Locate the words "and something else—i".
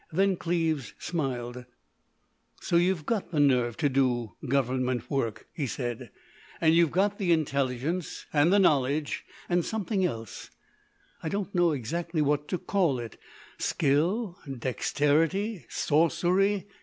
9.47-11.29